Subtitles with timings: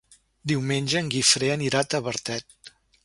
[0.51, 2.73] Diumenge en Guifré anirà a Tavertet.